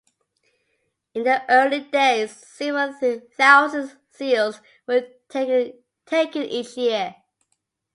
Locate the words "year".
6.75-7.17